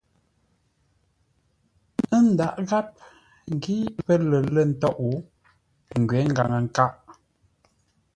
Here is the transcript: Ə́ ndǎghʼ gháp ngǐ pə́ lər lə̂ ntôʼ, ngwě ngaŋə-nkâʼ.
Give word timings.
Ə́ 2.15 2.19
ndǎghʼ 2.31 2.57
gháp 2.69 2.89
ngǐ 3.53 3.75
pə́ 4.05 4.17
lər 4.29 4.45
lə̂ 4.53 4.63
ntôʼ, 4.71 4.97
ngwě 5.99 6.19
ngaŋə-nkâʼ. 6.31 6.93